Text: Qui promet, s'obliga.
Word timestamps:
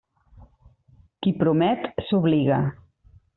Qui 1.25 1.33
promet, 1.43 1.85
s'obliga. 2.09 2.59